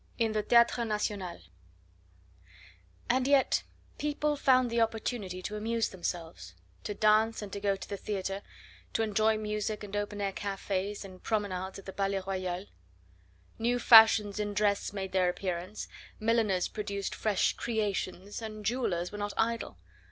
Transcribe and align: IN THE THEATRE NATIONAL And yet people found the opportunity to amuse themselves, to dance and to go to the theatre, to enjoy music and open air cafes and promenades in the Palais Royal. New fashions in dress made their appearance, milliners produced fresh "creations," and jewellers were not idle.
IN 0.17 0.31
THE 0.31 0.41
THEATRE 0.41 0.83
NATIONAL 0.83 1.41
And 3.07 3.27
yet 3.27 3.61
people 3.99 4.35
found 4.35 4.71
the 4.71 4.81
opportunity 4.81 5.43
to 5.43 5.55
amuse 5.55 5.89
themselves, 5.89 6.55
to 6.85 6.95
dance 6.95 7.43
and 7.43 7.53
to 7.53 7.59
go 7.59 7.75
to 7.75 7.87
the 7.87 7.97
theatre, 7.97 8.41
to 8.93 9.03
enjoy 9.03 9.37
music 9.37 9.83
and 9.83 9.95
open 9.95 10.19
air 10.19 10.31
cafes 10.31 11.05
and 11.05 11.21
promenades 11.21 11.77
in 11.77 11.85
the 11.85 11.93
Palais 11.93 12.23
Royal. 12.25 12.65
New 13.59 13.77
fashions 13.77 14.39
in 14.39 14.55
dress 14.55 14.91
made 14.91 15.11
their 15.11 15.29
appearance, 15.29 15.87
milliners 16.19 16.67
produced 16.67 17.13
fresh 17.13 17.53
"creations," 17.53 18.41
and 18.41 18.65
jewellers 18.65 19.11
were 19.11 19.19
not 19.19 19.33
idle. 19.37 19.77